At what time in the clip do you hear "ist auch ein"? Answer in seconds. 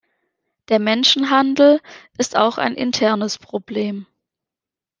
2.17-2.73